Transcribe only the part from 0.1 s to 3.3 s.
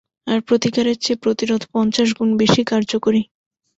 আর প্রতিকারের চেয়ে প্রতিরোধ পঞ্চাশ গুন বেশী কার্যকরী।